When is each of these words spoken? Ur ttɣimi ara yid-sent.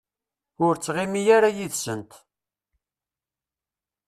Ur 0.65 0.73
ttɣimi 0.77 1.21
ara 1.35 1.49
yid-sent. 1.55 2.11